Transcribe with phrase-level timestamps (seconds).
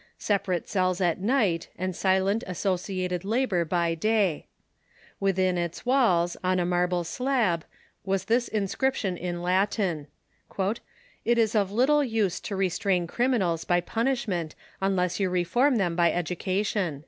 [0.17, 4.47] separate cells at night and silent associated labor by day.
[5.21, 6.31] AVithin its walls.
[6.41, 7.65] Prison Discipline,,,,..."...^,,_' on a marble slab,
[8.03, 10.07] was this inscription m Latin:"
[11.23, 15.95] It is of little use to restrain criminals by punishment unless you re form tliem
[15.95, 16.99] by education."